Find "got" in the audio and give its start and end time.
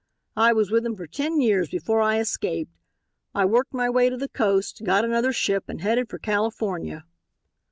4.83-5.05